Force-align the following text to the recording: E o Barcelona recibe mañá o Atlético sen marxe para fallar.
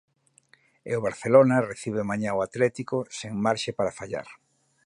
E 0.89 0.91
o 0.99 1.03
Barcelona 1.07 1.65
recibe 1.71 2.07
mañá 2.11 2.31
o 2.37 2.43
Atlético 2.47 2.97
sen 3.19 3.31
marxe 3.45 3.69
para 3.77 3.95
fallar. 3.99 4.27